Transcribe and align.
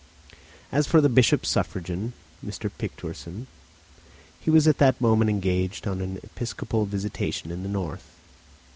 As 0.71 0.87
for 0.87 0.99
the 0.99 1.09
bishop's 1.09 1.49
suffragan, 1.49 2.13
M. 2.43 2.49
Picturssen, 2.79 3.45
he 4.39 4.49
was 4.49 4.67
at 4.67 4.79
that 4.79 4.99
moment 4.99 5.29
engaged 5.29 5.85
on 5.87 6.01
an 6.01 6.17
episcopal 6.23 6.85
visitation 6.87 7.51
in 7.51 7.61
the 7.61 7.69
north. 7.69 8.07